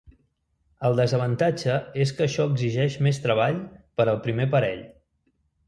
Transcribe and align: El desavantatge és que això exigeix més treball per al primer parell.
El 0.87 0.95
desavantatge 0.99 1.75
és 2.07 2.15
que 2.21 2.25
això 2.27 2.47
exigeix 2.53 2.97
més 3.09 3.21
treball 3.29 3.63
per 4.01 4.09
al 4.15 4.21
primer 4.27 4.51
parell. 4.59 4.85